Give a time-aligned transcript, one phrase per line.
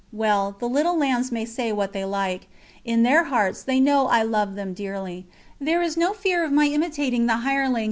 [0.11, 2.47] Well, the little lambs may say what they like
[2.83, 5.27] in their hearts they know I love them dearly;
[5.59, 7.79] there is no fear of my imitating "the hireling